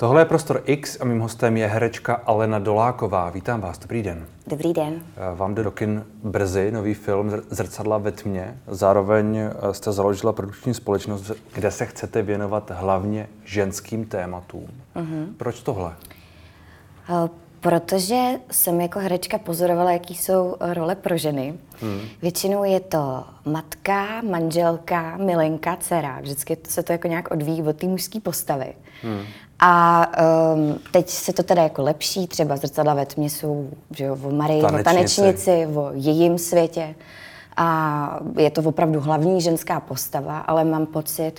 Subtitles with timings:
[0.00, 3.30] Tohle je Prostor X a mým hostem je herečka Alena Doláková.
[3.30, 4.26] Vítám vás, dobrý den.
[4.46, 5.02] Dobrý den.
[5.16, 8.58] Eh, vám jde do kin brzy nový film Zrcadla ve tmě.
[8.66, 14.68] Zároveň eh, jste založila produkční společnost, kde se chcete věnovat hlavně ženským tématům.
[14.96, 15.26] Uh-huh.
[15.36, 15.96] Proč tohle?
[17.08, 17.28] Uh,
[17.60, 21.54] protože jsem jako herečka pozorovala, jaký jsou role pro ženy.
[21.80, 22.00] Hmm.
[22.22, 26.20] Většinou je to matka, manželka, milenka, dcera.
[26.20, 28.74] Vždycky se to jako nějak odvíjí od té mužské postavy.
[29.02, 29.22] Hmm.
[29.60, 30.06] A
[30.54, 34.30] um, teď se to teda jako lepší, třeba zrcadla ve tmě jsou že jo, o
[34.30, 34.80] Marii, tanečnici.
[34.80, 36.94] o tanečnici, o jejím světě.
[37.56, 41.32] A je to opravdu hlavní ženská postava, ale mám pocit,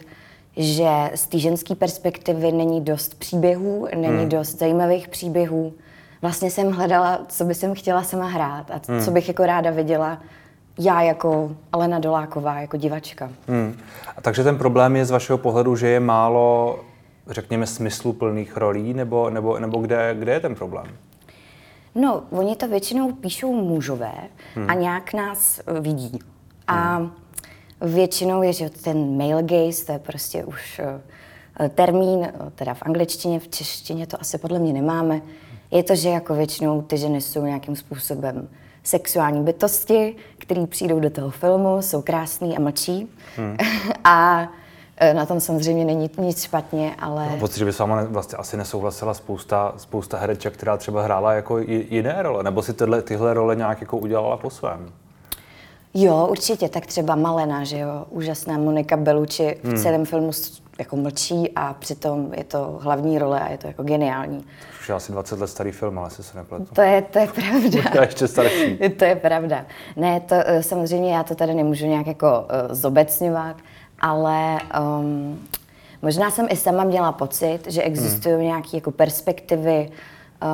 [0.57, 4.29] že z té ženské perspektivy není dost příběhů, není hmm.
[4.29, 5.73] dost zajímavých příběhů.
[6.21, 9.05] Vlastně jsem hledala, co by jsem chtěla sama hrát a hmm.
[9.05, 10.17] co bych jako ráda viděla
[10.79, 13.29] já jako Alena Doláková, jako divačka.
[13.47, 13.77] Hmm.
[14.17, 16.79] A takže ten problém je z vašeho pohledu, že je málo
[17.33, 20.85] řekněme, smysluplných rolí, nebo, nebo, nebo kde, kde je ten problém?
[21.95, 24.13] No, oni to většinou píšou mužové
[24.55, 24.69] hmm.
[24.69, 26.19] a nějak nás eh, vidí.
[26.67, 27.11] A hmm.
[27.81, 30.81] většinou je, že ten male gaze, to je prostě už
[31.59, 35.21] uh, termín, teda v angličtině, v češtině to asi podle mě nemáme.
[35.71, 38.49] Je to, že jako většinou ty ženy jsou nějakým způsobem
[38.83, 43.09] sexuální bytosti, které přijdou do toho filmu, jsou krásný a mlčí.
[43.37, 43.57] Hmm.
[44.03, 44.60] a Eh,
[45.13, 47.29] na tom samozřejmě není nic špatně, ale...
[47.29, 51.33] No, pocit, že by s váma vlastně asi nesouhlasila spousta, spousta hereček, která třeba hrála
[51.33, 54.91] jako jiné role, nebo si tyhle, tyhle role nějak jako udělala po svém?
[55.93, 59.77] Jo, určitě, tak třeba Malena, že jo, úžasná Monika Belucci v hmm.
[59.77, 60.31] celém filmu
[60.79, 64.45] jako mlčí a přitom je to hlavní role a je to jako geniální.
[64.79, 66.65] Už je asi 20 let starý film, ale se se nepletu.
[66.73, 67.81] To je, to je pravda.
[67.83, 68.77] Možná ještě starší.
[68.97, 69.65] to je pravda.
[69.95, 73.55] Ne, to eh, samozřejmě já to tady nemůžu nějak jako uh, zobecňovat,
[74.01, 74.59] ale
[74.99, 75.47] um,
[76.01, 78.43] možná jsem i sama měla pocit, že existují hmm.
[78.43, 79.91] nějaké jako perspektivy,
[80.43, 80.49] uh,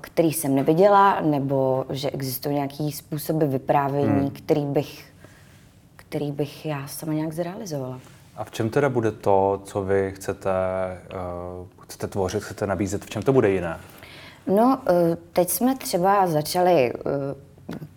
[0.00, 4.30] který jsem neviděla, nebo že existují nějaké způsoby vyprávění, hmm.
[4.30, 5.04] který, bych,
[5.96, 8.00] který bych já sama nějak zrealizovala.
[8.36, 10.50] A v čem teda bude to, co vy chcete,
[11.60, 13.80] uh, chcete tvořit, chcete nabízet, v čem to bude jiné?
[14.46, 14.96] No, uh,
[15.32, 17.02] teď jsme třeba začali uh,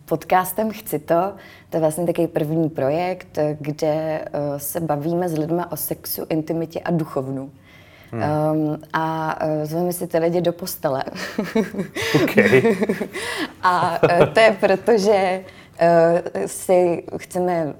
[0.06, 1.34] podcastem Chci to.
[1.69, 6.80] To je vlastně takový první projekt, kde uh, se bavíme s lidmi o sexu, intimitě
[6.80, 7.52] a duchovnu.
[8.12, 8.24] Hmm.
[8.24, 11.03] Um, a uh, zveme si ty lidi do postele.
[12.24, 12.78] Okay.
[13.62, 15.44] a uh, to je proto, že
[15.81, 17.74] uh, si chceme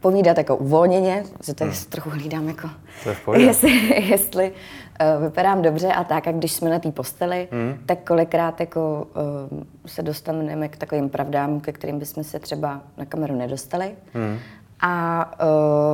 [0.00, 1.84] povídat jako uvolněně, že tady hmm.
[1.88, 2.70] trochu hlídám jako,
[3.04, 3.16] to je
[3.46, 3.70] jestli,
[4.10, 4.52] jestli
[5.20, 7.78] vypadám dobře a tak, a když jsme na té posteli, hmm.
[7.86, 9.06] tak kolikrát jako
[9.52, 13.94] uh, se dostaneme k takovým pravdám, ke kterým bychom se třeba na kameru nedostali.
[14.12, 14.38] Hmm.
[14.80, 15.24] A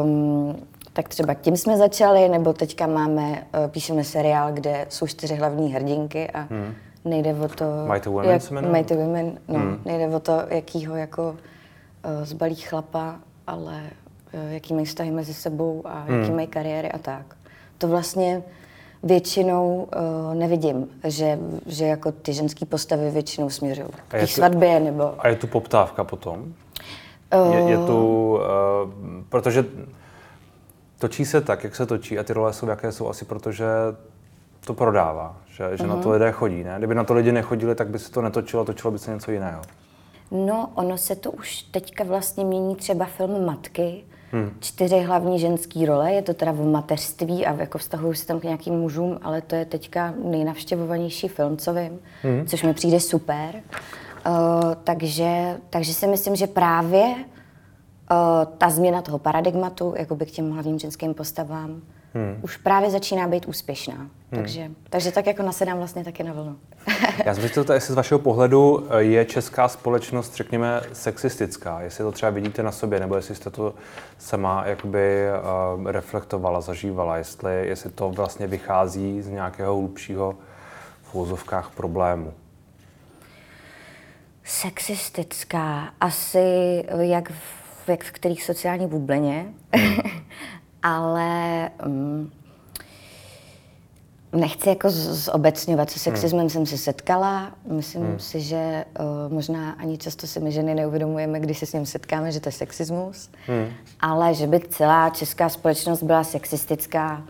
[0.05, 0.57] um,
[0.93, 5.73] tak třeba tím jsme začali, nebo teďka máme, uh, píšeme seriál, kde jsou čtyři hlavní
[5.73, 6.75] hrdinky a hmm.
[7.05, 7.65] nejde o to...
[7.93, 9.81] Mighty Women jak, Mighty Women, no, hmm.
[9.85, 13.17] nejde o to, jakýho jako uh, zbalí chlapa,
[13.47, 13.83] ale
[14.33, 16.21] uh, jaký mají vztahy mezi sebou a hmm.
[16.21, 17.37] jaký mají kariéry a tak.
[17.79, 18.43] To vlastně
[19.07, 19.89] většinou
[20.29, 25.15] uh, nevidím, že, že jako ty ženské postavy většinou směřují k té svatbě nebo...
[25.19, 26.55] A je tu poptávka potom?
[27.35, 28.41] Uh, je, je tu, uh,
[29.29, 29.65] protože
[30.99, 33.67] točí se tak, jak se točí a ty role jsou, jaké jsou asi protože
[34.65, 35.87] to prodává, že, že uh-huh.
[35.87, 36.11] na to mhm.
[36.11, 36.75] lidé chodí, ne?
[36.79, 39.63] Kdyby na to lidi nechodili, tak by se to netočilo, točilo by se něco jiného.
[40.31, 44.51] No, ono se to už teďka vlastně mění třeba film Matky, Hmm.
[44.61, 48.45] Čtyři hlavní ženské role, je to teda v mateřství a jako vztahuju se tam k
[48.45, 52.47] nějakým mužům, ale to je teďka nejnavštěvovanější film, co vím, hmm.
[52.47, 53.55] což mi přijde super.
[53.55, 57.17] Uh, takže, takže si myslím, že právě uh,
[58.59, 61.83] ta změna toho paradigmatu jakoby k těm hlavním ženským postavám
[62.17, 62.39] hmm.
[62.43, 63.95] už právě začíná být úspěšná.
[63.95, 64.11] Hmm.
[64.31, 66.57] Takže, takže tak jako nasedám vlastně taky na vlnu.
[67.25, 72.13] Já jsem to, jestli z vašeho pohledu eh, je česká společnost, řekněme, sexistická, jestli to
[72.13, 73.75] třeba vidíte na sobě, nebo jestli jste to
[74.19, 75.27] sama jakoby
[75.77, 80.35] uh, reflektovala, zažívala, jestli, jestli to vlastně vychází z nějakého hlubšího
[81.03, 82.33] v úzovkách problému.
[84.45, 89.47] Sexistická, asi jak v, jak v kterých sociální bublině.
[89.73, 89.97] Hmm.
[90.87, 92.31] ale um,
[94.33, 96.51] nechci jako zobecňovat, se sexismem hmm.
[96.51, 97.53] jsem se setkala.
[97.71, 98.19] Myslím hmm.
[98.19, 102.33] si, že uh, možná ani často si my ženy neuvědomujeme, když se s ním setkáme,
[102.33, 103.31] že to je sexismus.
[103.47, 103.67] Hmm.
[104.01, 107.23] Ale že by celá česká společnost byla sexistická,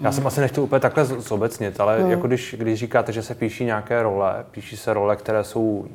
[0.00, 2.10] já jsem asi nechtěl úplně takhle zobecnit, ale hmm.
[2.10, 5.86] jako když, když říkáte, že se píší nějaké role, píší se role, které jsou,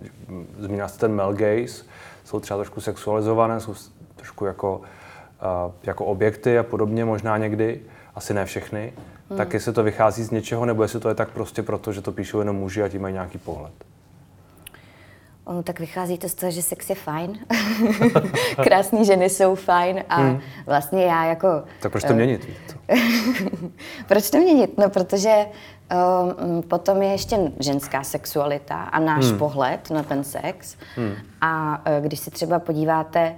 [0.59, 1.83] zmínila jste ten male gaze,
[2.23, 3.73] jsou třeba trošku sexualizované, jsou
[4.15, 4.81] trošku jako
[5.83, 7.81] jako objekty a podobně možná někdy,
[8.15, 8.93] asi ne všechny.
[9.29, 9.37] hmm.
[9.37, 12.11] tak jestli to vychází z něčeho, nebo jestli to je tak prostě proto, že to
[12.11, 13.73] píšou jenom muži a ti mají nějaký pohled.
[15.45, 17.39] Ono tak vychází to z toho, že sex je fajn.
[18.63, 20.39] Krásné ženy jsou fajn a hmm.
[20.65, 21.47] vlastně já jako...
[21.79, 22.47] Tak proč to měnit?
[24.07, 24.77] proč to měnit?
[24.77, 25.45] No, protože
[26.45, 29.37] um, potom je ještě ženská sexualita a náš hmm.
[29.37, 30.77] pohled na ten sex.
[30.95, 31.13] Hmm.
[31.41, 33.35] A uh, když se třeba podíváte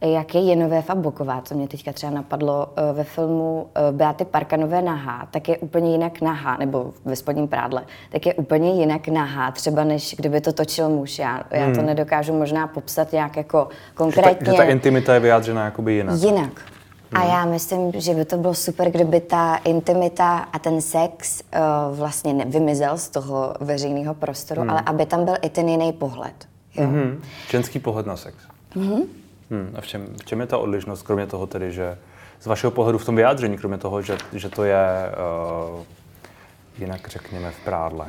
[0.00, 4.82] jak je Jenové Boková, co mě teďka třeba napadlo eh, ve filmu eh, Beaty Parkanové
[4.82, 9.50] nahá, tak je úplně jinak nahá, nebo ve spodním prádle, tak je úplně jinak nahá,
[9.50, 11.18] třeba než kdyby to točil muž.
[11.18, 11.74] Já, já hmm.
[11.74, 14.36] to nedokážu možná popsat nějak jako konkrétně.
[14.40, 16.22] Že ta, že ta intimita je vyjádřena jakoby jinak.
[16.22, 16.62] Jinak.
[17.12, 17.30] A hmm.
[17.30, 22.34] já myslím, že by to bylo super, kdyby ta intimita a ten sex uh, vlastně
[22.34, 24.70] nevymizel z toho veřejného prostoru, hmm.
[24.70, 26.34] ale aby tam byl i ten jiný pohled.
[26.76, 26.84] Jo?
[26.84, 27.18] Mm-hmm.
[27.50, 28.36] Ženský pohled na sex.
[28.76, 29.02] Mm-hmm.
[29.50, 31.98] Hmm, a v čem, v čem je ta odlišnost, kromě toho tedy, že
[32.40, 35.12] z vašeho pohledu v tom vyjádření, kromě toho, že, že to je
[35.76, 35.84] uh,
[36.78, 38.06] jinak řekněme v prádle?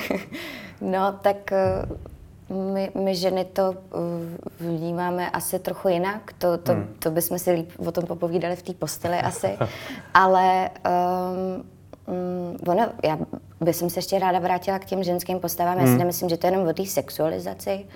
[0.80, 1.36] no, tak
[2.50, 3.76] uh, my, my ženy to uh,
[4.60, 6.94] vnímáme asi trochu jinak, to, to, hmm.
[6.98, 9.58] to bychom si líp o tom popovídali v té posteli asi,
[10.14, 11.64] ale um,
[12.06, 13.18] um, ono, já
[13.60, 15.80] bych se ještě ráda vrátila k těm ženským postavám, hmm.
[15.80, 15.98] já si hmm.
[15.98, 17.86] nemyslím, že to je jenom o té sexualizaci,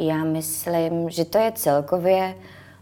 [0.00, 2.34] já myslím, že to je celkově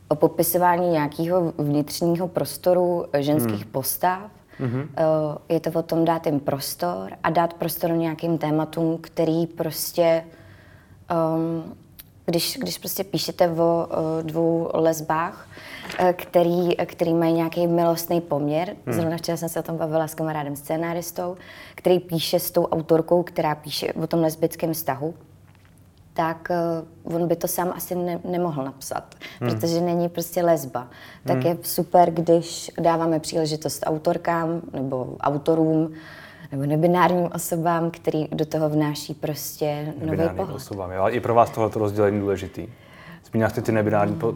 [0.08, 3.72] o popisování nějakého vnitřního prostoru ženských hmm.
[3.72, 4.30] postav.
[4.60, 4.88] Mm-hmm.
[5.48, 10.24] Je to o tom dát jim prostor a dát prostor nějakým tématům, který prostě,
[11.34, 11.76] um,
[12.26, 15.48] když, když prostě píšete o uh, dvou lesbách,
[16.00, 18.92] uh, který, který mají nějaký milostný poměr, mm.
[18.92, 21.36] zrovna včera jsem se o tom bavila s kamarádem scénáristou,
[21.74, 25.14] který píše s tou autorkou, která píše o tom lesbickém vztahu,
[26.20, 26.48] tak
[27.04, 29.50] uh, on by to sám asi ne, nemohl napsat, hmm.
[29.50, 30.88] protože není prostě lesba.
[31.24, 31.46] Tak hmm.
[31.46, 35.92] je super, když dáváme příležitost autorkám nebo autorům
[36.52, 40.56] nebo nebinárním osobám, který do toho vnáší prostě nový pohled.
[40.56, 41.08] osobám, jo.
[41.08, 42.68] I pro vás tohle rozdělení důležitý.
[43.30, 44.34] Zmínila jste ty nebinární po,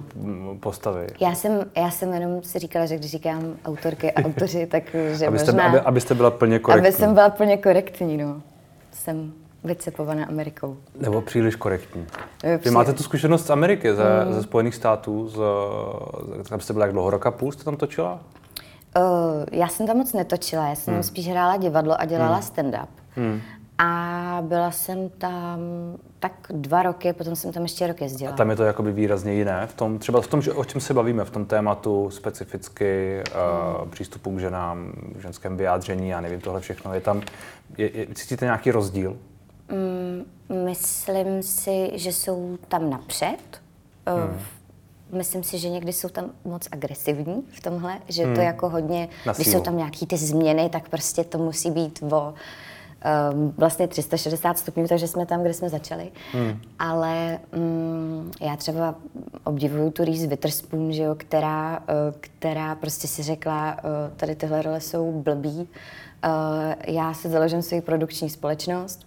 [0.61, 1.07] postavy.
[1.21, 4.83] Já jsem, já jsem jenom si říkala, že když říkám autorky a autoři, tak
[5.13, 5.69] že abyste, možná...
[5.69, 6.89] Aby, abyste byla plně korektní.
[6.89, 8.43] Aby jsem byla plně korektní, no.
[8.93, 9.33] Jsem
[9.64, 10.76] vycepované Amerikou.
[11.00, 12.06] Nebo příliš korektní.
[12.64, 14.32] Vy máte tu zkušenost z Ameriky, ze, mm.
[14.32, 15.38] ze Spojených států, z,
[16.49, 18.20] tam jste byla jak dlouho, roka půl jste tam točila?
[18.99, 19.02] Uh,
[19.52, 21.02] já jsem tam moc netočila, já jsem mm.
[21.02, 22.43] spíš hrála divadlo a dělala mm.
[22.43, 22.88] stand-up.
[23.16, 23.40] Mm.
[23.78, 25.58] A byla jsem tam
[26.20, 28.32] tak dva roky, potom jsem tam ještě rok jezdila.
[28.32, 30.81] A tam je to jakoby výrazně jiné, v tom, třeba v tom, že, o čem
[30.81, 33.22] se bavíme, v tom tématu specificky
[33.81, 37.22] uh, přístupu k ženám, ženském vyjádření, já nevím, tohle všechno, je tam,
[37.78, 39.16] je, je, cítíte nějaký rozdíl?
[39.69, 40.25] Mm,
[40.64, 43.61] myslím si, že jsou tam napřed.
[44.06, 44.40] Hmm.
[45.12, 48.34] Myslím si, že někdy jsou tam moc agresivní v tomhle, že hmm.
[48.34, 52.34] to jako hodně, když jsou tam nějaký ty změny, tak prostě to musí být o
[53.32, 56.12] um, vlastně 360 stupňů, takže jsme tam, kde jsme začali.
[56.32, 56.61] Hmm.
[56.78, 58.94] Ale um, já třeba
[59.44, 61.84] obdivuju tu Reese Witherspoon, že jo, která, uh,
[62.20, 65.66] která prostě si řekla, uh, tady tyhle role jsou blbý, uh,
[66.87, 69.06] já se založím svou produkční společnost,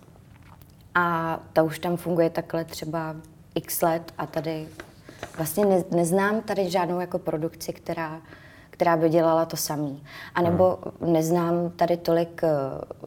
[0.97, 3.15] a ta už tam funguje takhle třeba
[3.55, 4.67] x let a tady
[5.37, 8.21] vlastně ne, neznám tady žádnou jako produkci, která,
[8.69, 10.03] která by dělala to samý.
[10.35, 11.13] A nebo hmm.
[11.13, 12.49] neznám tady tolik eh,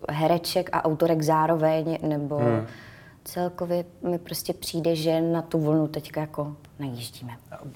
[0.09, 2.67] hereček a autorek zároveň, nebo hmm.
[3.25, 7.33] celkově mi prostě přijde, že na tu vlnu teďka jako najíždíme.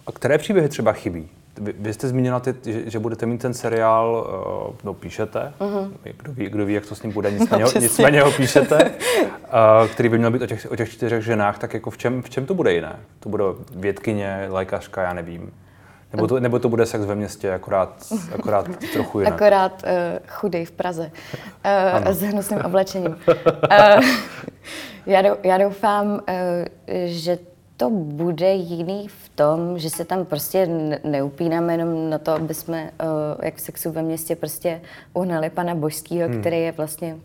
[0.07, 1.29] A které příběhy třeba chybí?
[1.61, 4.27] Vy, vy jste zmínila, ty, že, že budete mít ten seriál,
[4.69, 5.91] uh, no píšete, uh-huh.
[6.17, 9.89] kdo, ví, kdo ví, jak to s ním bude, nicméně, no, nicméně ho píšete, uh,
[9.93, 12.31] který by měl být o těch, o těch čtyřech ženách, tak jako v čem, v
[12.31, 12.97] čem to bude jiné?
[13.21, 13.45] To bude
[13.75, 15.53] vědkyně, lékařka, já nevím.
[16.13, 19.35] Nebo to, nebo to bude sex ve městě, akorát, akorát trochu jinak.
[19.35, 19.91] Akorát uh,
[20.29, 21.11] chudej v Praze.
[22.05, 23.17] Uh, s hnusným oblečením.
[23.29, 24.05] Uh,
[25.07, 26.19] já, já doufám, uh,
[27.07, 27.39] že
[27.77, 30.69] to bude jiný v tom, že se tam prostě
[31.05, 34.81] neupínáme jenom na to, aby jsme, uh, jak v sexu ve městě, prostě
[35.13, 36.41] uhnali pana Božského, hmm.
[36.41, 37.17] který je vlastně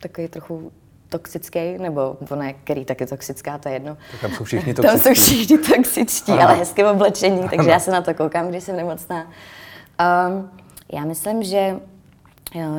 [0.00, 0.72] takový trochu
[1.08, 3.96] toxický, nebo ona je, který taky toxická, to je jedno.
[4.10, 4.92] Tak tam jsou všichni toxičtí.
[5.04, 8.76] Tam jsou všichni toxičtí, ale hezké oblečení, takže já se na to koukám, když jsem
[8.76, 9.26] nemocná.
[10.00, 10.50] Um,
[10.92, 11.76] já myslím, že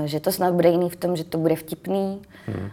[0.06, 2.56] že to snad bude jiný v tom, že to bude vtipný, hmm.
[2.66, 2.70] uh,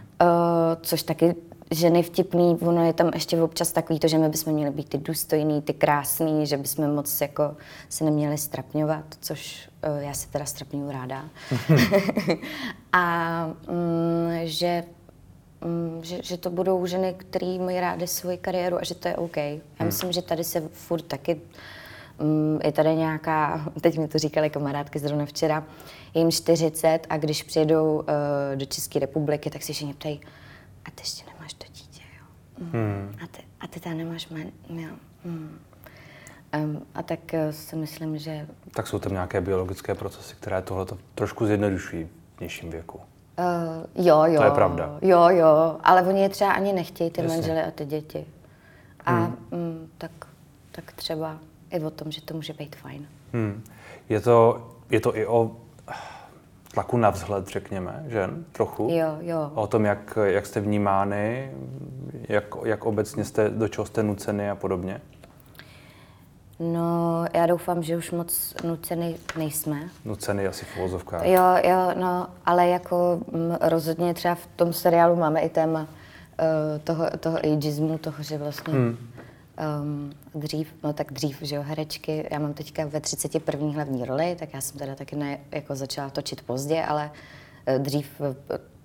[0.81, 1.35] což taky
[1.71, 4.97] ženy vtipný, ono je tam ještě občas takový to, že my bychom měli být ty
[4.97, 7.55] důstojný, ty krásný, že bychom moc jako
[7.89, 11.25] se neměli strapňovat, což uh, já se teda strapňuju ráda.
[12.93, 14.83] a um, že,
[15.65, 19.15] um, že, že to budou ženy, které mají rády svoji kariéru a že to je
[19.15, 19.37] OK.
[19.37, 19.85] Já hmm.
[19.85, 21.41] myslím, že tady se furt taky
[22.19, 25.63] mm, je tady nějaká, teď mi to říkali kamarádky zrovna včera,
[26.13, 28.05] je jim 40 a když přijedou uh,
[28.55, 30.21] do České republiky, tak si všichni ptají,
[30.85, 32.25] a ty ještě nemáš to dítě, jo?
[32.48, 32.48] Mm.
[32.61, 33.15] Hmm.
[33.23, 34.89] A, ty, a ty tam nemáš men, jo.
[35.25, 35.59] Mm.
[36.57, 38.47] Um, a tak uh, si myslím, že...
[38.71, 40.85] Tak jsou tam nějaké biologické procesy, které tohle
[41.15, 42.97] trošku zjednodušují v nižším věku.
[42.97, 44.37] Uh, jo, jo.
[44.37, 44.97] To je pravda.
[45.01, 48.25] Jo, jo, ale oni je třeba ani nechtějí, ty manžely a ty děti.
[49.05, 49.37] A hmm.
[49.51, 50.11] mm, tak,
[50.71, 51.37] tak třeba
[51.71, 53.07] i o tom, že to může být fajn.
[53.33, 53.63] Hmm.
[54.09, 55.55] Je, to, je to i o
[56.73, 58.87] tlaku na vzhled, řekněme, žen, trochu?
[58.91, 59.51] Jo, jo.
[59.55, 61.51] O tom, jak, jak jste vnímány,
[62.29, 65.01] jak, jak obecně jste, do čeho jste nuceny a podobně?
[66.59, 69.89] No, já doufám, že už moc nucený nejsme.
[70.05, 71.25] Nucený asi v uvozovkách.
[71.25, 75.79] Jo, jo, no, ale jako m, mm, rozhodně třeba v tom seriálu máme i téma
[75.81, 75.87] uh,
[76.83, 78.97] toho, toho ageismu, toho, že vlastně hmm.
[79.81, 83.71] Um, dřív, no tak dřív, že jo, herečky, já mám teďka ve 31.
[83.71, 87.11] hlavní roli, tak já jsem teda taky ne, jako začala točit pozdě, ale
[87.67, 88.21] uh, dřív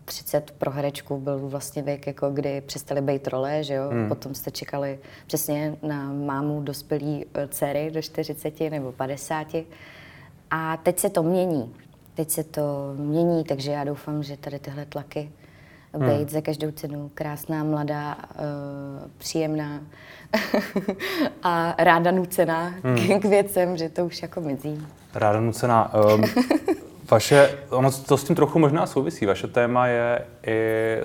[0.04, 3.88] 30 pro herečku byl vlastně věk, jako kdy přestali být role, že jo?
[3.88, 4.09] Hmm.
[4.09, 9.47] Potom jste čekali přesně na mámu dospělý eh, dcery do 40 nebo 50.
[10.50, 11.75] A teď se to mění.
[12.14, 15.33] Teď se to mění, takže já doufám, že tady tyhle tlaky
[15.99, 16.19] hmm.
[16.19, 19.81] být za každou cenu krásná, mladá, uh, příjemná
[21.43, 23.21] a ráda nucená hmm.
[23.21, 24.87] k věcem, že to už jako mizí.
[25.15, 25.95] Ráda nucená.
[25.95, 26.25] Um,
[27.11, 29.27] Vaše, ono to s tím trochu možná souvisí.
[29.27, 30.57] Vaše téma je i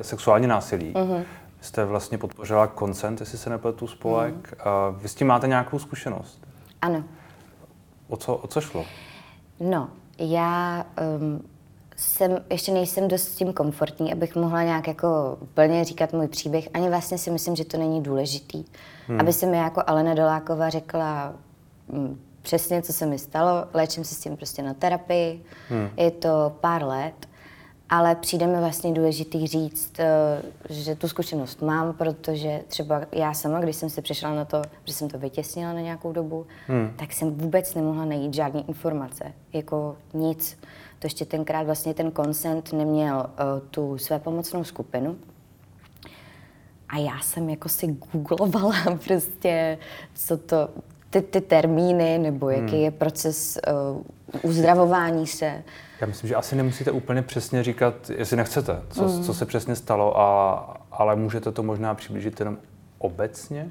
[0.01, 0.93] sexuální násilí.
[0.93, 1.23] Uh-huh.
[1.61, 4.35] Jste vlastně podpořila koncent, jestli se nepletu spolek.
[4.35, 4.97] Uh-huh.
[5.01, 6.47] Vy s tím máte nějakou zkušenost?
[6.81, 7.03] Ano.
[8.07, 8.85] O co, o co šlo?
[9.59, 10.85] No, já
[11.19, 11.41] um,
[11.99, 16.67] jsem, ještě nejsem dost s tím komfortní, abych mohla nějak jako plně říkat můj příběh.
[16.73, 18.65] Ani vlastně si myslím, že to není důležitý.
[19.07, 19.19] Hmm.
[19.19, 21.33] Aby se mi jako Alena Doláková řekla,
[21.87, 23.65] mm, přesně, co se mi stalo.
[23.73, 25.43] Léčím se s tím prostě na terapii.
[25.69, 25.89] Hmm.
[25.97, 27.27] Je to pár let,
[27.89, 33.59] ale přijde mi vlastně důležitý říct, eh, že tu zkušenost mám, protože třeba já sama,
[33.59, 36.93] když jsem si přišla na to, že jsem to vytěsnila na nějakou dobu, hmm.
[36.99, 39.33] tak jsem vůbec nemohla najít žádné informace.
[39.53, 40.57] Jako nic.
[40.99, 45.15] To ještě tenkrát vlastně ten konsent neměl uh, tu své pomocnou skupinu.
[46.89, 48.75] A já jsem jako si googlovala
[49.07, 49.77] prostě,
[50.13, 50.69] co to,
[51.09, 52.83] ty, ty termíny, nebo jaký hmm.
[52.83, 53.59] je proces
[53.93, 55.63] uh, uzdravování se.
[56.01, 59.23] Já myslím, že asi nemusíte úplně přesně říkat, jestli nechcete, co, hmm.
[59.23, 62.57] co se přesně stalo, a, ale můžete to možná přiblížit jenom
[62.97, 63.69] obecně?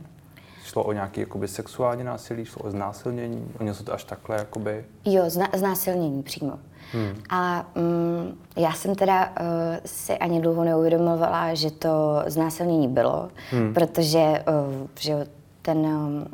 [0.78, 4.84] Šlo o nějaké jakoby, sexuální násilí, šlo o znásilnění, o něco to až takhle jakoby...
[5.04, 6.58] Jo, zna, znásilnění přímo.
[6.92, 7.22] Hmm.
[7.30, 9.46] A um, já jsem teda uh,
[9.84, 13.74] si ani dlouho neuvědomovala, že to znásilnění bylo, hmm.
[13.74, 14.44] protože
[14.78, 15.26] uh, že
[15.62, 16.26] ten um,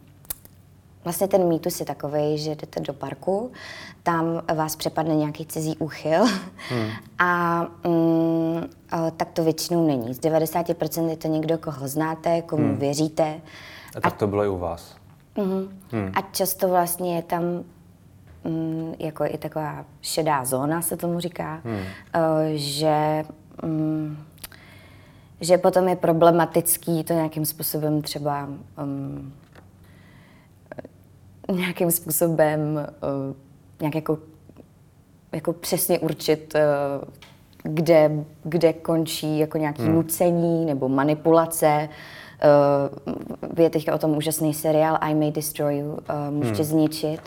[1.04, 3.52] Vlastně ten mýtus je takový, že jdete do parku,
[4.02, 6.24] tam vás přepadne nějaký cizí úchyl
[6.68, 6.90] hmm.
[7.18, 8.70] a mm,
[9.16, 10.14] tak to většinou není.
[10.14, 12.76] Z 90% je to někdo, koho znáte, komu hmm.
[12.76, 13.40] věříte.
[13.96, 14.96] A tak to bylo i u vás.
[15.38, 16.12] Mm, hmm.
[16.14, 17.42] A často vlastně je tam
[18.44, 21.74] mm, jako i taková šedá zóna, se tomu říká, hmm.
[21.74, 21.82] uh,
[22.54, 23.24] že
[23.62, 24.16] mm,
[25.40, 28.48] že potom je problematický to nějakým způsobem třeba
[28.82, 29.32] um,
[31.52, 33.36] nějakým způsobem uh,
[33.80, 34.18] nějak jako,
[35.32, 37.08] jako přesně určit, uh,
[37.62, 39.94] kde, kde končí jako nějaký hmm.
[39.94, 41.88] nucení nebo manipulace.
[41.88, 41.94] Uh,
[43.58, 45.98] je teďka o tom úžasný seriál I May Destroy You, uh,
[46.30, 46.64] můžete hmm.
[46.64, 47.20] zničit,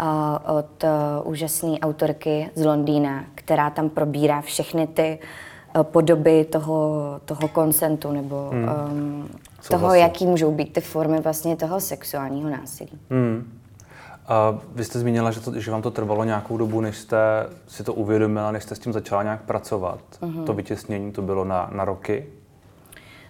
[0.00, 5.18] uh, od uh, úžasné autorky z Londýna, která tam probírá všechny ty
[5.76, 8.68] uh, podoby toho, toho konsentu nebo hmm.
[8.92, 9.28] um,
[9.68, 10.02] toho, vlastně?
[10.02, 12.98] jaký můžou být ty formy vlastně toho sexuálního násilí.
[13.10, 13.52] Hmm.
[14.28, 17.18] A vy jste zmínila, že, to, že vám to trvalo nějakou dobu, než jste
[17.68, 20.00] si to uvědomila, než jste s tím začala nějak pracovat.
[20.20, 20.44] Uh-huh.
[20.44, 22.26] To vytěsnění, to bylo na, na roky?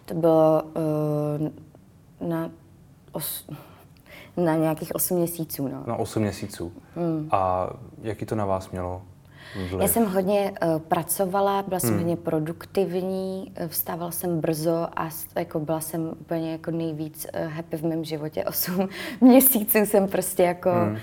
[0.06, 2.50] To bylo uh, na,
[3.12, 3.48] os,
[4.36, 5.68] na nějakých 8 měsíců.
[5.68, 5.82] No.
[5.86, 6.72] Na 8 měsíců.
[6.96, 7.28] Hmm.
[7.30, 7.70] A
[8.02, 9.02] jaký to na vás mělo
[9.70, 9.80] vliv?
[9.80, 11.98] Já jsem hodně uh, pracovala, byla jsem hmm.
[11.98, 17.76] hodně produktivní, eh, vstávala jsem brzo a jako byla jsem úplně jako nejvíc uh, happy
[17.76, 18.44] v mém životě.
[18.44, 18.88] 8
[19.20, 20.92] měsíců jsem prostě jako, hmm.
[20.92, 20.98] uh,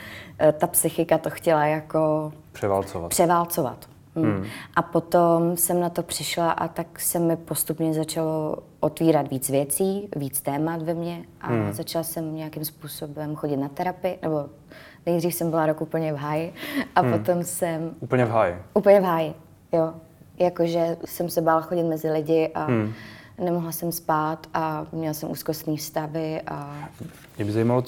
[0.57, 2.33] ta psychika to chtěla jako...
[2.51, 3.09] Převálcovat.
[3.09, 3.92] Převálcovat.
[4.15, 4.25] Hmm.
[4.25, 4.45] Hmm.
[4.75, 10.09] A potom jsem na to přišla a tak se mi postupně začalo otvírat víc věcí,
[10.15, 11.73] víc témat ve mně a hmm.
[11.73, 14.45] začala jsem nějakým způsobem chodit na terapii, nebo
[15.05, 16.53] nejdřív jsem byla rok úplně v háji
[16.95, 17.11] a hmm.
[17.11, 17.91] potom jsem...
[17.99, 18.55] Úplně v háji?
[18.73, 19.33] Úplně v háji,
[19.71, 19.93] jo.
[20.39, 22.93] Jakože jsem se bála chodit mezi lidi a hmm.
[23.37, 26.89] nemohla jsem spát a měla jsem úzkostní stavy a...
[27.37, 27.83] Mě by zajímalo,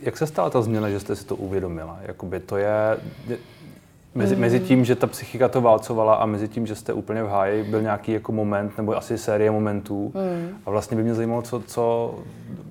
[0.00, 1.98] jak se stala ta změna, že jste si to uvědomila?
[2.02, 2.98] Jakoby to je,
[4.14, 4.40] Mezi, mm.
[4.40, 7.64] mezi tím, že ta psychika to válcovala a mezi tím, že jste úplně v háji,
[7.64, 10.12] byl nějaký jako moment, nebo asi série momentů.
[10.14, 10.56] Mm.
[10.66, 12.14] A vlastně by mě zajímalo, co, co,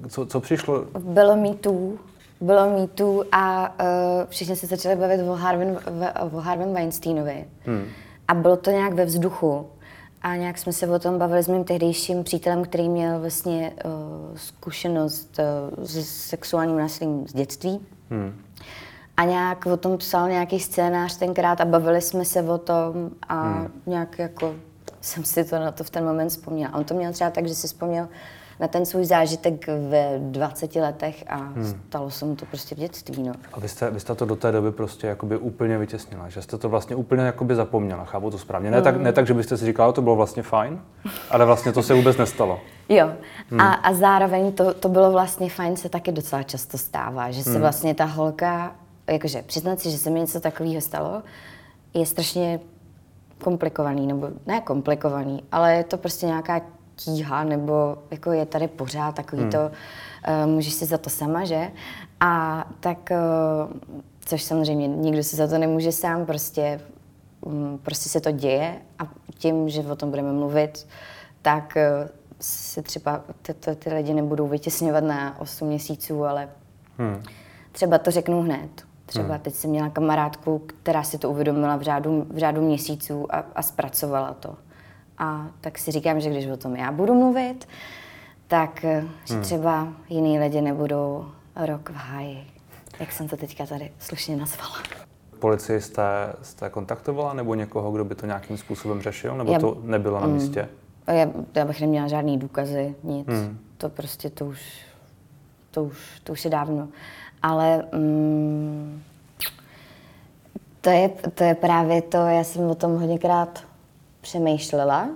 [0.09, 0.85] co, co přišlo.
[0.99, 1.99] Bylo mýtů,
[2.41, 3.87] bylo mýtů a uh,
[4.29, 5.77] všichni se začali bavit o Harvin,
[6.31, 7.45] o Harvin Weinsteinovi.
[7.67, 7.85] Mm.
[8.27, 9.67] A bylo to nějak ve vzduchu.
[10.21, 13.91] A nějak jsme se o tom bavili s mým tehdejším přítelem, který měl vlastně uh,
[14.35, 15.39] zkušenost
[15.77, 17.79] uh, s sexuálním násilím z dětství.
[18.09, 18.33] Hmm
[19.19, 23.43] a nějak o tom psal nějaký scénář tenkrát a bavili jsme se o tom a
[23.43, 23.67] hmm.
[23.85, 24.53] nějak jako
[25.01, 26.73] jsem si to na to v ten moment vzpomněla.
[26.73, 28.07] On to měl třeba tak, že si vzpomněl
[28.59, 31.65] na ten svůj zážitek ve 20 letech a hmm.
[31.87, 33.23] stalo se mu to prostě v dětství.
[33.23, 33.33] No.
[33.53, 36.57] A vy jste, vy jste to do té doby prostě jakoby úplně vytěsnila, že jste
[36.57, 38.71] to vlastně úplně jakoby zapomněla, chápu to správně.
[38.71, 38.83] Ne, hmm.
[38.83, 40.81] tak, ne tak, že byste si říkala, to bylo vlastně fajn,
[41.29, 42.59] ale vlastně to se vůbec nestalo.
[42.91, 43.11] Jo,
[43.49, 43.61] hmm.
[43.61, 47.51] a, a zároveň to, to bylo vlastně fajn, se taky docela často stává, že se
[47.51, 47.61] hmm.
[47.61, 48.75] vlastně ta holka
[49.09, 51.23] jakože přiznat si, že se mi něco takového stalo,
[51.93, 52.59] je strašně
[53.43, 56.61] komplikovaný, nebo ne komplikovaný, ale je to prostě nějaká
[56.95, 59.51] tíha, nebo jako je tady pořád takový hmm.
[59.51, 61.71] to, uh, můžeš si za to sama, že?
[62.19, 63.77] A tak, uh,
[64.19, 66.81] což samozřejmě nikdo si za to nemůže sám, prostě,
[67.41, 69.03] um, prostě se to děje a
[69.37, 70.87] tím, že o tom budeme mluvit,
[71.41, 76.49] tak uh, si třeba ty, ty, ty lidi nebudou vytěsňovat na 8 měsíců, ale
[76.97, 77.23] hmm.
[77.71, 78.88] třeba to řeknu hned.
[79.09, 79.39] Třeba hmm.
[79.39, 83.61] teď jsem měla kamarádku, která si to uvědomila v řádu, v řádu měsíců a, a
[83.61, 84.55] zpracovala to.
[85.17, 87.67] A tak si říkám, že když o tom já budu mluvit,
[88.47, 89.43] tak eh, že hmm.
[89.43, 91.25] třeba jiný lidi nebudou
[91.55, 92.47] rok v háji,
[92.99, 94.75] jak jsem to teďka tady slušně nazvala.
[95.39, 99.77] Policii jste, jste kontaktovala nebo někoho, kdo by to nějakým způsobem řešil, nebo já, to
[99.83, 100.35] nebylo na hmm.
[100.35, 100.69] místě?
[101.07, 103.27] Já, já bych neměla žádný důkazy, nic.
[103.27, 103.59] Hmm.
[103.77, 104.61] To prostě to už,
[105.71, 106.87] to už, to už je dávno.
[107.43, 109.01] Ale mm,
[110.81, 113.63] to, je, to je právě to, já jsem o tom hodněkrát
[114.21, 115.09] přemýšlela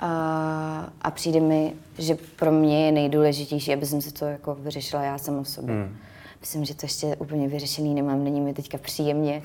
[0.00, 5.02] a, a přijde mi, že pro mě je nejdůležitější, aby jsem se to jako vyřešila
[5.02, 5.74] já sama v sobě.
[5.74, 5.96] Hmm.
[6.40, 9.42] Myslím, že to ještě úplně vyřešený nemám, není mi teďka příjemně.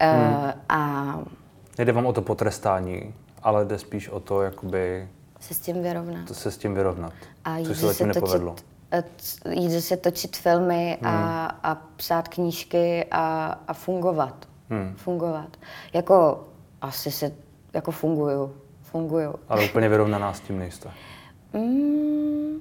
[0.00, 0.34] Hmm.
[0.34, 1.18] Uh, a
[1.78, 5.08] Nejde vám o to potrestání, ale jde spíš o to, jakoby...
[5.40, 6.28] Se s tím vyrovnat.
[6.28, 7.12] To se s tím vyrovnat,
[7.44, 8.50] a což se zatím nepovedlo.
[8.50, 8.75] Točit,
[9.50, 11.58] jít se točit filmy a, hmm.
[11.62, 14.48] a psát knížky a, a fungovat.
[14.70, 14.94] Hmm.
[14.96, 15.56] Fungovat.
[15.92, 16.46] Jako
[16.80, 17.32] asi se,
[17.72, 18.56] jako funguju.
[18.82, 19.34] Funguju.
[19.48, 20.90] Ale úplně vyrovnaná s tím nejste.
[21.52, 22.60] Mm.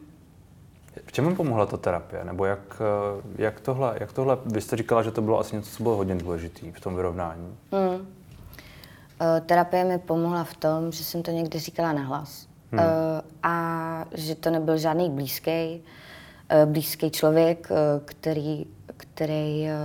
[1.06, 2.24] V čem vám pomohla ta terapie?
[2.24, 2.82] Nebo jak,
[3.38, 6.16] jak, tohle, jak tohle, vy jste říkala, že to bylo asi něco, co bylo hodně
[6.16, 7.58] důležité v tom vyrovnání.
[7.72, 8.08] Mm.
[9.46, 12.48] Terapie mi pomohla v tom, že jsem to někdy říkala nahlas.
[12.72, 12.82] Hmm.
[13.44, 15.84] A že to nebyl žádný blízký.
[16.50, 18.66] Eh, blízký člověk, eh, který,
[18.98, 19.76] který eh,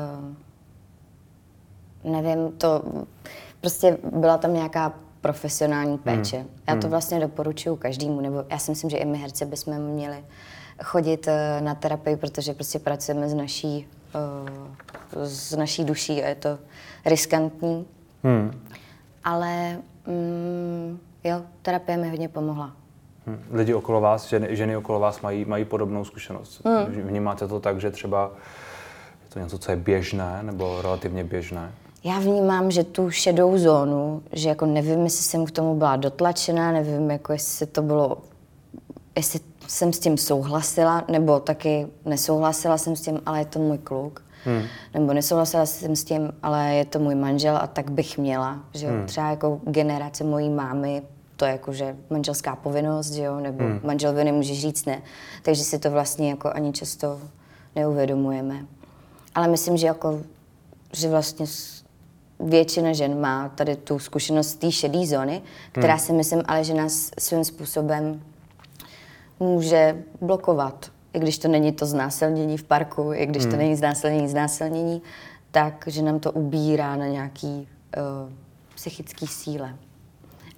[2.05, 2.83] nevím, to
[3.61, 5.99] prostě byla tam nějaká profesionální hmm.
[5.99, 6.37] péče.
[6.37, 6.49] Hmm.
[6.69, 6.91] Já to hmm.
[6.91, 10.25] vlastně doporučuji každému, nebo já si myslím, že i my herci bychom měli
[10.83, 11.29] chodit
[11.61, 13.87] na terapii, protože prostě pracujeme s naší,
[15.23, 16.59] s naší duší a je to
[17.05, 17.87] riskantní.
[18.23, 18.63] Hmm.
[19.25, 22.80] Ale mm, jo, terapie mi hodně pomohla.
[23.51, 26.61] Lidi okolo vás, ženy, ženy okolo vás mají, mají podobnou zkušenost.
[26.65, 26.85] Hmm.
[26.87, 28.31] Vnímáte to tak, že třeba
[29.25, 31.73] je to něco, co je běžné nebo relativně běžné?
[32.05, 36.73] Já vnímám, že tu šedou zónu, že jako nevím, jestli jsem k tomu byla dotlačená,
[36.73, 38.19] nevím, jako jestli to bylo,
[39.17, 43.79] jestli jsem s tím souhlasila, nebo taky nesouhlasila jsem s tím, ale je to můj
[43.79, 44.25] kluk.
[44.45, 44.63] Hmm.
[44.95, 48.59] Nebo nesouhlasila jsem s tím, ale je to můj manžel a tak bych měla.
[48.75, 49.07] Že hmm.
[49.07, 51.03] Třeba jako generace mojí mámy
[51.41, 53.81] to je jakože manželská povinnost, jo, nebo hmm.
[53.85, 55.03] manželovi nemůžeš říct ne.
[55.43, 57.21] Takže si to vlastně jako ani často
[57.77, 58.67] neuvědomujeme.
[59.35, 60.23] Ale myslím, že jako,
[60.93, 61.47] že vlastně
[62.41, 66.05] většina žen má tady tu zkušenost té šedé zóny, která hmm.
[66.05, 68.23] si myslím ale, že nás svým způsobem
[69.41, 70.91] může blokovat.
[71.13, 73.53] I když to není to znásilnění v parku, i když hmm.
[73.53, 75.03] to není znásilnění, znásilnění,
[75.51, 78.33] tak, že nám to ubírá na nějaký uh,
[78.75, 79.77] psychický síle.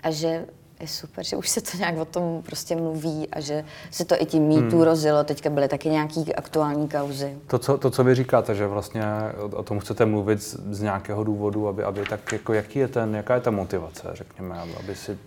[0.03, 0.47] A že
[0.83, 4.23] je super, že už se to nějak o tom prostě mluví a že se to
[4.23, 4.83] i tím mýtů hmm.
[4.83, 5.25] rozjelo.
[5.25, 7.37] Teďka byly taky nějaký aktuální kauzy.
[7.47, 9.05] To co, to, co vy říkáte, že vlastně
[9.53, 13.15] o tom chcete mluvit z, z nějakého důvodu, aby, aby tak jako jaký je ten,
[13.15, 15.19] jaká je ta motivace, řekněme, aby, si,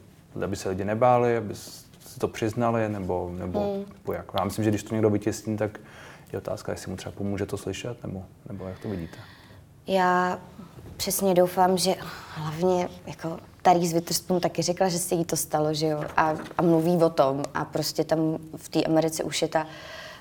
[0.44, 3.86] aby se lidi nebáli, aby si to přiznali, nebo, nebo, hmm.
[3.98, 4.26] nebo jak.
[4.40, 5.80] Já myslím, že když to někdo vytěsní, tak
[6.34, 9.18] je otázka, jestli mu třeba pomůže to slyšet, nebo, nebo jak to vidíte.
[9.88, 10.40] Já
[10.98, 11.96] přesně doufám, že
[12.36, 16.62] hlavně jako Tarí Witherspoon taky řekla, že se jí to stalo, že jo, a, a
[16.62, 19.68] mluví o tom a prostě tam v té Americe už je ta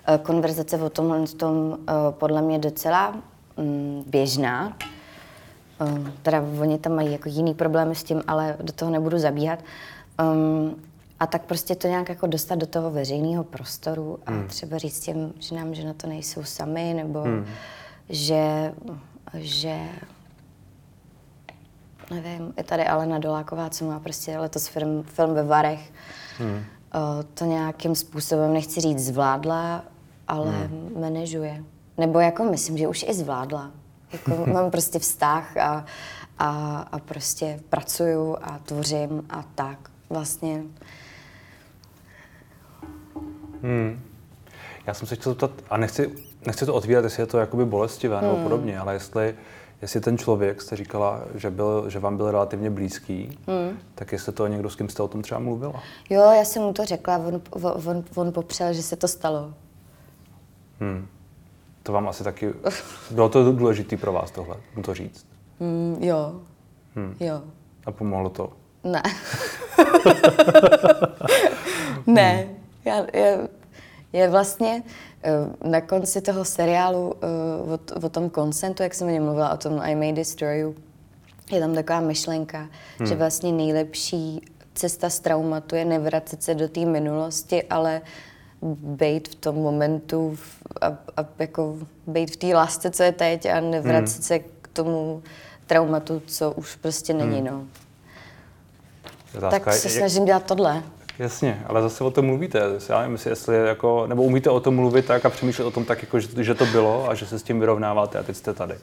[0.07, 3.15] eh, konverzace o tomhle tom eh, podle mě docela
[3.57, 4.77] mm, běžná.
[5.81, 9.59] Um, teda oni tam mají jako jiný problémy s tím, ale do toho nebudu zabíhat.
[10.23, 10.77] Um,
[11.21, 14.49] a tak prostě to nějak jako dostat do toho veřejného prostoru a hmm.
[14.49, 17.47] třeba říct těm ženám, že na to nejsou sami, nebo hmm.
[18.09, 18.75] že,
[19.35, 19.79] že
[22.11, 25.93] nevím, je tady Alena Doláková, co má prostě letos film, film ve Varech.
[26.39, 26.65] Hmm.
[26.95, 29.85] O, to nějakým způsobem, nechci říct zvládla,
[30.29, 30.91] ale hmm.
[31.01, 31.65] manažuje.
[31.99, 33.71] Nebo jako myslím, že už i zvládla.
[34.13, 35.85] Jako mám prostě vztah a,
[36.39, 39.79] a, a prostě pracuju a tvořím a tak.
[40.11, 40.63] Vlastně
[43.65, 44.01] Hmm.
[44.87, 46.15] Já jsem se chtěl zeptat, a nechci,
[46.47, 48.29] nechci to otvírat, jestli je to jakoby bolestivé hmm.
[48.29, 49.35] nebo podobně, ale jestli,
[49.85, 53.79] jestli ten člověk, jste říkala, že, byl, že vám byl relativně blízký, hmm.
[53.95, 55.83] tak jestli to někdo, s kým jste o tom třeba mluvila?
[56.11, 57.41] Jo, já jsem mu to řekla, on,
[57.87, 59.55] on, on popřel, že se to stalo.
[60.81, 61.07] Hmm.
[61.83, 62.53] To vám asi taky,
[63.11, 65.27] bylo to důležité pro vás tohle, mu to říct?
[65.61, 66.41] Hmm, jo,
[66.95, 67.17] hmm.
[67.21, 67.43] jo.
[67.87, 68.53] A pomohlo to?
[68.85, 69.03] Ne.
[72.07, 72.43] ne.
[72.43, 72.57] Hmm.
[72.85, 73.39] Já, já,
[74.15, 74.83] je vlastně
[75.63, 79.53] uh, na konci toho seriálu uh, o, o tom konsentu, jak jsem o něm mluvila,
[79.53, 80.75] o tom I May Destroy You,
[81.53, 83.09] je tam taková myšlenka, hmm.
[83.09, 84.41] že vlastně nejlepší
[84.75, 88.03] cesta z traumatu je nevracet se do té minulosti, ale
[88.73, 90.39] být v tom momentu
[90.81, 94.23] a, a jako být v té lásce, co je teď a nevracet hmm.
[94.23, 95.23] se k tomu
[95.67, 97.47] traumatu, co už prostě není, hmm.
[97.47, 97.65] no.
[99.51, 100.83] tak se snažím dělat tohle.
[101.19, 102.61] Jasně, ale zase o tom mluvíte.
[102.89, 106.03] Já nevím, jestli jako, nebo umíte o tom mluvit tak a přemýšlet o tom tak,
[106.03, 108.75] jako, že, že to bylo a že se s tím vyrovnáváte a teď jste tady.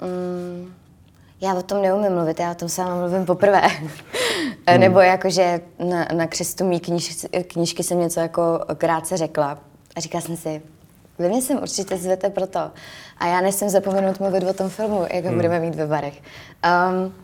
[0.00, 0.74] Mm,
[1.40, 3.62] já o tom neumím mluvit, já o tom sama mluvím poprvé.
[4.70, 4.80] Hmm.
[4.80, 9.58] nebo jako, že na, na křestu mý kniž, knížky jsem něco jako krátce řekla
[9.96, 10.62] a říkala jsem si,
[11.18, 12.70] vy mě sem určitě zvete proto.
[13.18, 15.38] A já nesem zapomenout mluvit o tom filmu, jak ho hmm.
[15.38, 16.22] budeme mít ve barech.
[16.92, 17.14] Um,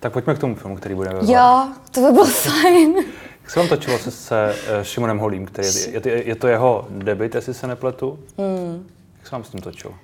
[0.00, 1.28] tak pojďme k tomu filmu, který bude ve barech.
[1.28, 2.94] Jo, to by bylo fajn.
[3.48, 6.48] Jak se vám točilo se, se uh, Šimonem Holím, který je, je, je, je to
[6.48, 8.18] jeho debit, jestli se nepletu?
[8.38, 8.86] Hmm.
[9.18, 9.94] Jak se vám s tím točilo?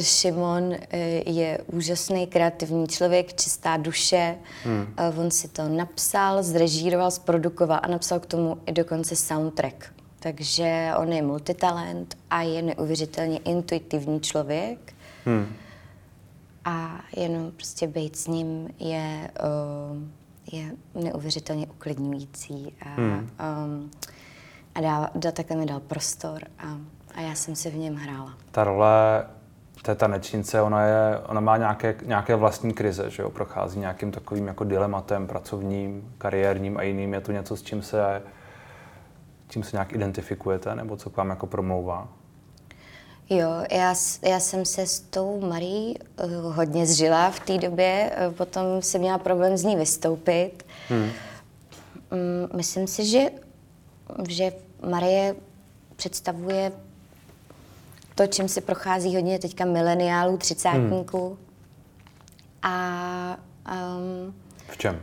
[0.00, 0.98] Šimon eh,
[1.30, 4.36] je úžasný kreativní člověk, čistá duše.
[4.64, 4.94] Hmm.
[4.96, 9.94] Eh, on si to napsal, zrežíroval, zprodukoval a napsal k tomu i dokonce soundtrack.
[10.20, 14.94] Takže on je multitalent a je neuvěřitelně intuitivní člověk.
[15.24, 15.46] Hmm.
[16.64, 19.98] A jenom prostě být s ním je uh,
[20.52, 23.30] je neuvěřitelně uklidňující a, hmm.
[23.64, 23.90] um,
[24.74, 26.78] a dá, dá, takhle mi dal prostor a,
[27.14, 28.34] a já jsem si v něm hrála.
[28.50, 29.26] Ta role
[29.82, 33.30] té tanečnice, ona, je, ona má nějaké, nějaké vlastní krize, že jo?
[33.30, 37.14] prochází nějakým takovým jako dilematem pracovním, kariérním a jiným.
[37.14, 38.22] Je to něco, s čím se,
[39.48, 42.08] čím se nějak identifikujete, nebo co k vám jako promlouvá?
[43.30, 48.34] Jo, já, já jsem se s tou Marí uh, hodně zžila v té době, uh,
[48.34, 50.52] potom jsem měla problém z ní vystoupit.
[50.88, 51.02] Hmm.
[51.02, 51.10] Um,
[52.56, 53.30] myslím si, že,
[54.28, 54.52] že
[54.88, 55.36] Marie
[55.96, 56.72] představuje
[58.14, 61.28] to, čím si prochází hodně teďka mileniálů, třicátníků.
[61.28, 61.36] Hmm.
[62.62, 63.38] A...
[63.96, 64.34] Um,
[64.68, 65.00] v čem?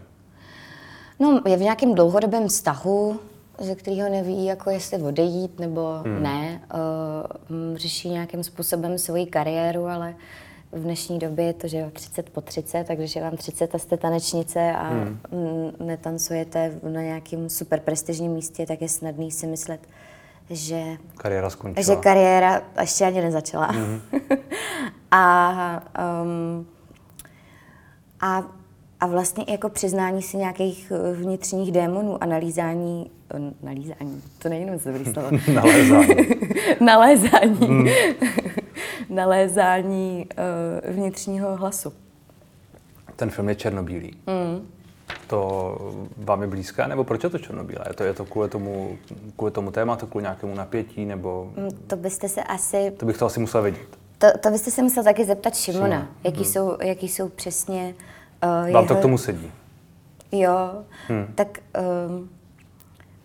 [1.19, 3.19] No, je v nějakém dlouhodobém vztahu,
[3.59, 6.23] ze kterého neví, jako jestli odejít nebo hmm.
[6.23, 6.61] ne.
[6.73, 10.15] Uh, řeší nějakým způsobem svoji kariéru, ale
[10.71, 13.77] v dnešní době je to, že jo, 30 po 30, takže je vám 30 a
[13.77, 15.19] jste tanečnice a hmm.
[15.79, 19.87] netancujete na nějakém super prestižním místě, tak je snadný si myslet,
[20.49, 20.83] že
[21.17, 21.95] kariéra skončila.
[21.95, 23.65] Že kariéra ještě ani nezačala.
[23.65, 24.01] Hmm.
[25.11, 25.83] a,
[26.23, 26.67] um,
[28.21, 28.43] a
[28.99, 32.25] a vlastně jako přiznání si nějakých eh, vnitřních démonů a
[33.63, 35.29] nalízání, to není moc dobrý slovo.
[35.53, 36.15] nalézání.
[36.79, 37.67] nalézání.
[37.67, 37.88] Hmm.
[39.09, 40.27] nalézání
[40.88, 41.93] uh, vnitřního hlasu.
[43.15, 44.17] Ten film je černobílý.
[44.27, 44.67] Hmm.
[45.27, 45.77] To
[46.17, 47.85] vám je blízké, nebo proč je to černobílé?
[47.88, 48.97] Je to, je to kvůli, tomu,
[49.35, 51.51] kvůli tomu tématu, kvůli nějakému napětí, nebo...
[51.57, 52.91] Hmm, to byste se asi...
[52.91, 53.88] To bych to asi musel vědět.
[54.17, 56.07] To, to byste se musel taky zeptat Šimona, Šimona.
[56.23, 56.45] jaký, hmm.
[56.45, 57.95] jsou, jaký jsou přesně
[58.43, 58.85] Uh, Vám jeho...
[58.85, 59.51] to k tomu sedí?
[60.31, 61.27] Jo, hmm.
[61.35, 62.27] tak uh,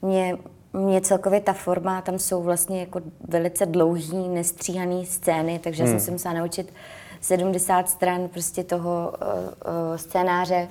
[0.02, 0.38] mě,
[0.72, 5.92] mě celkově ta forma, tam jsou vlastně jako velice dlouhý, nestříhaný scény, takže hmm.
[5.92, 6.72] jsem se musela naučit
[7.20, 10.68] 70 stran prostě toho uh, uh, scénáře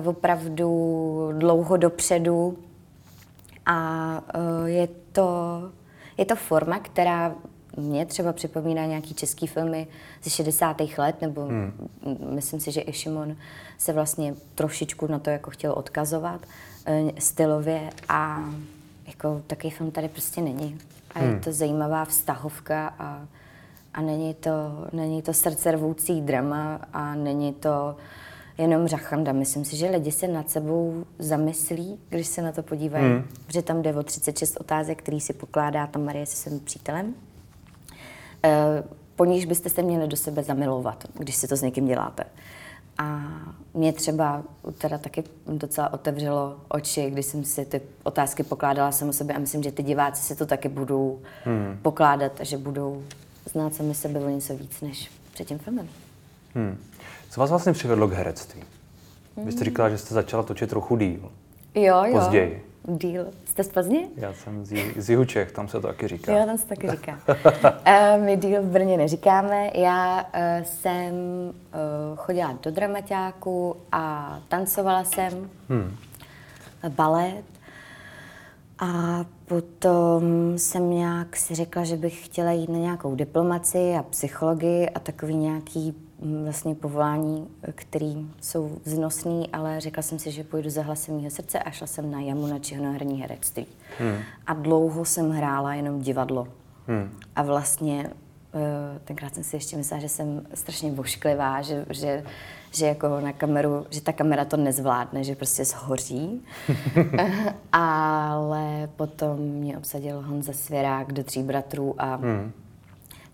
[0.00, 2.58] uh, opravdu dlouho dopředu
[3.66, 4.20] a
[4.60, 5.62] uh, je to,
[6.16, 7.34] je to forma, která
[7.76, 9.86] mě třeba připomíná nějaký český filmy
[10.22, 10.76] ze 60.
[10.98, 11.88] let, nebo hmm.
[12.34, 13.36] myslím si, že i Šimon
[13.78, 16.46] se vlastně trošičku na to jako chtěl odkazovat e,
[17.18, 18.44] stylově a
[19.06, 20.78] jako takový film tady prostě není.
[21.14, 23.26] A je to zajímavá vztahovka a,
[23.94, 24.50] a není, to,
[24.92, 27.96] není to srdce rvoucí drama a není to
[28.58, 29.32] jenom řachanda.
[29.32, 33.24] Myslím si, že lidi se nad sebou zamyslí, když se na to podívají, hmm.
[33.46, 37.14] protože tam jde o 36 otázek, který si pokládá tam Marie se svým přítelem.
[38.44, 38.82] E,
[39.16, 42.24] po níž byste se měli do sebe zamilovat, když si to s někým děláte.
[42.98, 43.20] A
[43.74, 44.42] mě třeba
[44.78, 49.62] teda taky docela otevřelo oči, když jsem si ty otázky pokládala sama sobě a myslím,
[49.62, 51.78] že ty diváci si to taky budou hmm.
[51.82, 53.02] pokládat a že budou
[53.50, 55.88] znát sami sebe o něco víc než před tím filmem.
[56.54, 56.78] Hmm.
[57.30, 58.62] Co vás vlastně přivedlo k herectví?
[59.44, 61.32] Vy jste říkala, že jste začala točit trochu díl.
[61.74, 62.12] Jo, jo.
[62.12, 62.67] Později.
[62.88, 63.26] Díl.
[63.44, 64.00] Jste z Plzně?
[64.16, 66.32] Já jsem z, z Jihu Čech, tam se to taky říká.
[66.32, 67.18] Jo, tam se taky říká.
[67.28, 69.70] uh, my díl v Brně neříkáme.
[69.74, 75.96] Já uh, jsem uh, chodila do dramaťáku a tancovala jsem hmm.
[76.88, 77.44] balet.
[78.78, 84.90] A potom jsem nějak si řekla, že bych chtěla jít na nějakou diplomaci a psychologii
[84.90, 86.07] a takový nějaký
[86.44, 91.58] vlastně povolání, který jsou vznosný, ale řekla jsem si, že půjdu za hlasem mého srdce
[91.58, 93.66] a šla jsem na jamu na čihnoherní herectví.
[93.98, 94.18] Hmm.
[94.46, 96.48] A dlouho jsem hrála jenom divadlo.
[96.86, 97.10] Hmm.
[97.36, 98.10] A vlastně
[98.54, 102.24] eh, tenkrát jsem si ještě myslela, že jsem strašně vošklivá, že, že
[102.72, 106.42] že jako na kameru, že ta kamera to nezvládne, že prostě zhoří.
[107.72, 112.52] Ale potom mě obsadil Honza Svěrák do tří bratrů a hmm.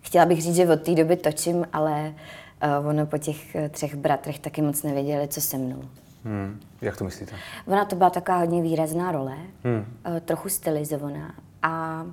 [0.01, 2.44] chtěla bych říct, že od té doby točím, ale uh,
[2.79, 5.81] ono po těch uh, třech bratrech taky moc nevěděli, co se mnou.
[6.23, 6.59] Hmm.
[6.81, 7.35] Jak to myslíte?
[7.67, 9.77] Ona to byla taková hodně výrazná role, hmm.
[9.77, 12.05] uh, trochu stylizovaná a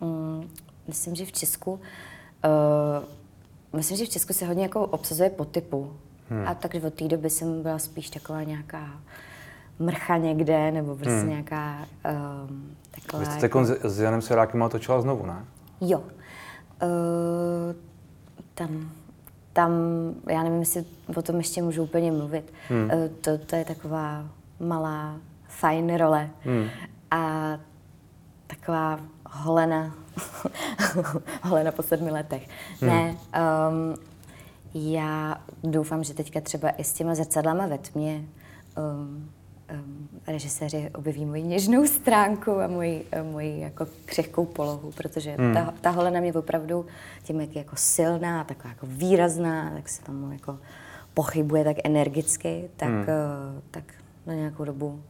[0.00, 0.50] um,
[0.88, 1.80] myslím, že v Česku uh,
[3.72, 5.92] myslím, že v Česku se hodně jako obsazuje po typu.
[6.30, 6.48] Hmm.
[6.48, 9.00] A takže od té doby jsem byla spíš taková nějaká
[9.78, 11.28] mrcha někde, nebo prostě hmm.
[11.28, 11.86] nějaká
[12.48, 13.22] um, taková...
[13.22, 13.64] Vy jste jako...
[13.64, 15.44] s, s Janem Serákem točila znovu, ne?
[15.80, 15.98] Jo.
[15.98, 16.06] Uh,
[18.54, 18.90] tam,
[19.52, 19.72] tam,
[20.28, 20.84] já nevím, jestli
[21.16, 22.52] o tom ještě můžu úplně mluvit.
[22.68, 22.84] Hmm.
[22.84, 24.24] Uh, to, to je taková
[24.60, 25.16] malá,
[25.48, 26.30] fajn role.
[26.40, 26.68] Hmm.
[27.10, 27.58] A
[28.46, 29.94] taková holena,
[31.42, 32.48] holena po sedmi letech.
[32.80, 32.90] Hmm.
[32.90, 33.16] Ne,
[33.70, 33.96] um,
[34.74, 36.40] já doufám, že teďka
[36.76, 38.24] i s těma zrcadlama ve tmě
[38.76, 39.30] um,
[39.72, 45.54] um, režiséři objeví moji něžnou stránku a moji, moji jako křehkou polohu, protože hmm.
[45.54, 46.86] ta, ta holena mě opravdu
[47.22, 50.58] tím, jak je jako silná, taková jako výrazná, tak se tam jako
[51.14, 53.00] pochybuje tak energicky, tak, hmm.
[53.00, 53.06] uh,
[53.70, 53.84] tak
[54.26, 55.02] na nějakou dobu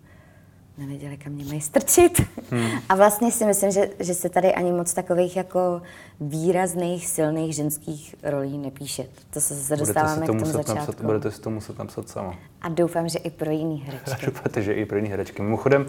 [0.80, 2.22] nevěděli, kam mě mají strčit.
[2.50, 2.70] Hmm.
[2.88, 5.82] A vlastně si myslím, že, že se tady ani moc takových jako
[6.20, 9.04] výrazných, silných ženských rolí nepíše.
[9.30, 10.74] To se zase dostáváme k tomu začátku.
[10.74, 12.34] Napsat, budete si to muset napsat sama.
[12.62, 14.26] A doufám, že i pro jiný herečky.
[14.26, 15.42] Doufáte, že i pro jiný herečky.
[15.42, 15.86] Mimochodem,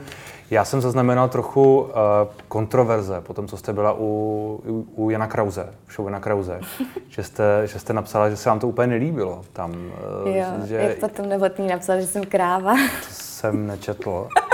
[0.52, 1.90] já jsem zaznamenal trochu uh,
[2.48, 4.06] kontroverze po tom, co jste byla u,
[4.68, 6.60] u, u Jana Krause, v show Jana Krause,
[7.10, 9.42] že, jste, že jste napsala, že se vám to úplně nelíbilo.
[9.54, 12.74] Tam, uh, jo, že, jak potom Novotný napsal, že jsem kráva.
[12.74, 14.28] To jsem nečetl.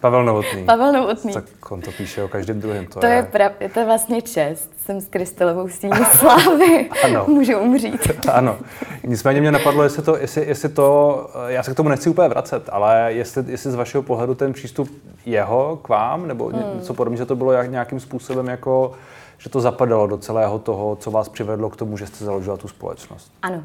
[0.00, 0.64] Pavel Novotný.
[0.64, 1.32] Pavel Novotný.
[1.32, 2.86] Tak on to píše o každém druhém.
[2.86, 4.70] To, to je, je, prav, je to vlastně čest.
[4.84, 6.90] Jsem s Krystelovou stíní slávy.
[7.04, 7.24] ano.
[7.28, 8.10] Můžu umřít.
[8.32, 8.58] ano.
[9.06, 12.68] Nicméně mě napadlo, jestli to, jestli, jestli to, já se k tomu nechci úplně vracet,
[12.72, 14.88] ale jestli, jestli z vašeho pohledu ten přístup
[15.26, 16.62] jeho k vám, nebo hmm.
[16.74, 18.92] něco podobně, že to bylo jak, nějakým způsobem jako,
[19.38, 22.68] že to zapadalo do celého toho, co vás přivedlo k tomu, že jste založila tu
[22.68, 23.32] společnost.
[23.42, 23.62] Ano,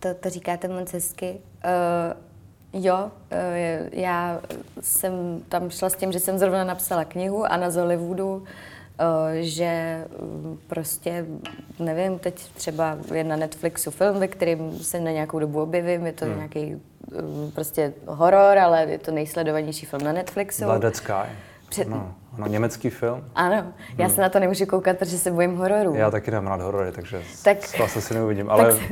[0.00, 1.38] to, to říkáte moc hezky.
[1.64, 2.33] Uh,
[2.74, 4.40] Jo, eh, já
[4.80, 8.44] jsem tam šla s tím, že jsem zrovna napsala knihu a na Hollywoodu,
[8.98, 11.26] eh, že mm, prostě,
[11.78, 16.12] nevím, teď třeba je na Netflixu film, ve kterým se na nějakou dobu objevím, je
[16.12, 16.36] to hmm.
[16.36, 20.64] nějaký mm, prostě horor, ale je to nejsledovanější film na Netflixu.
[20.64, 21.12] Blood Sky.
[21.68, 21.88] Před...
[21.88, 23.24] No, no, německý film.
[23.34, 24.14] Ano, já hmm.
[24.14, 25.94] se na to nemůžu koukat, protože se bojím hororu.
[25.94, 28.50] Já taky nemám rád horory, takže tak, s si neuvidím.
[28.50, 28.82] Ale tak...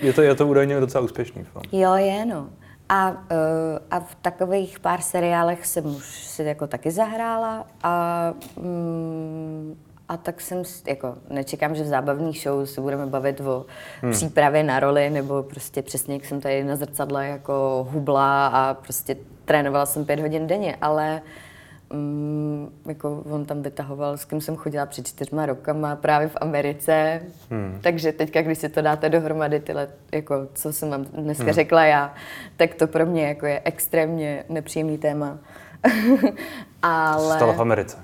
[0.00, 1.64] je, to, je to údajně docela úspěšný film.
[1.72, 2.48] Jo, je, no.
[2.92, 3.16] A, uh,
[3.90, 9.78] a v takových pár seriálech jsem už si jako taky zahrála a, um,
[10.08, 13.66] a tak jsem, jako nečekám, že v zábavných show se budeme bavit o
[14.02, 14.12] hmm.
[14.12, 19.16] přípravě na roli, nebo prostě přesně, jak jsem tady na zrcadle jako hubla a prostě
[19.44, 21.30] trénovala jsem pět hodin denně, ale uh,
[21.92, 27.22] mm, jako on tam vytahoval, s kým jsem chodila před čtyřma rokama právě v Americe.
[27.50, 27.78] Hmm.
[27.80, 31.52] Takže teďka, když si to dáte dohromady, tyhle, jako, co jsem vám dneska hmm.
[31.52, 32.14] řekla já,
[32.56, 35.38] tak to pro mě jako je extrémně nepříjemný téma.
[36.82, 37.36] Ale...
[37.36, 37.96] Stalo v Americe.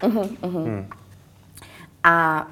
[0.00, 0.64] Uh-huh, uh-huh.
[0.64, 0.88] Hmm.
[2.04, 2.46] A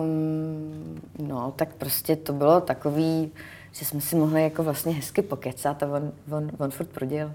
[0.00, 3.32] um, no, tak prostě to bylo takový,
[3.72, 7.32] že jsme si mohli jako vlastně hezky pokecat a on, on, on furt proděl.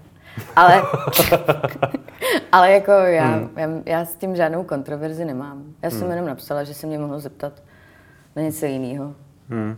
[0.56, 0.82] Ale,
[2.52, 3.50] ale jako já, hmm.
[3.56, 5.64] já, já s tím žádnou kontroverzi nemám.
[5.82, 6.10] Já jsem hmm.
[6.10, 7.52] jenom napsala, že se mě mohlo zeptat
[8.36, 9.14] na něco jiného.
[9.48, 9.76] Hmm.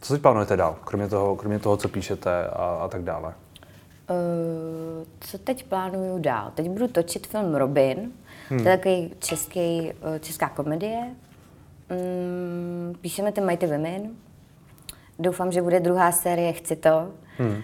[0.00, 3.34] Co si plánujete dál, kromě toho, kromě toho co píšete a, a tak dále?
[4.10, 6.52] Uh, co teď plánuju dál?
[6.54, 8.12] Teď budu točit film Robin.
[8.48, 8.62] Hmm.
[8.62, 11.14] To je takový český, uh, česká komedie.
[11.90, 14.10] Um, píšeme ty Mighty Women.
[15.18, 17.10] Doufám, že bude druhá série Chci to.
[17.38, 17.50] Hmm.
[17.50, 17.62] Uh,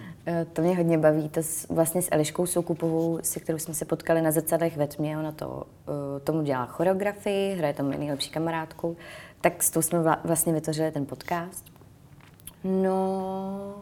[0.52, 1.28] to mě hodně baví.
[1.28, 5.18] To s, vlastně s Eliškou Soukupovou, se kterou jsme se potkali na zrcadlech ve tmě.
[5.18, 5.64] Ona to, uh,
[6.24, 8.96] tomu dělá choreografii, hraje tam nejlepší kamarádku.
[9.40, 11.64] Tak s tou jsme vla, vlastně vytvořili ten podcast.
[12.64, 13.74] No,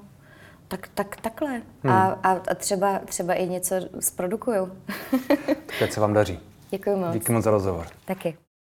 [0.68, 1.62] tak, tak takhle.
[1.82, 1.92] Hmm.
[1.92, 4.72] A, a, a třeba, třeba i něco zprodukuju.
[5.78, 6.40] tak se vám daří.
[6.70, 7.12] Děkuji moc.
[7.12, 7.86] Díky moc za rozhovor.
[8.04, 8.36] Taky.